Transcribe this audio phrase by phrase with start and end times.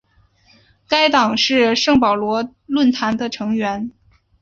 [0.87, 3.91] 该党是圣保罗论坛的成员。